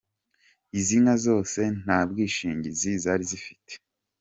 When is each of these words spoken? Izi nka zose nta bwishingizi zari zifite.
Izi 0.79 0.95
nka 1.01 1.15
zose 1.25 1.59
nta 1.81 1.99
bwishingizi 2.09 2.89
zari 3.03 3.23
zifite. 3.31 3.73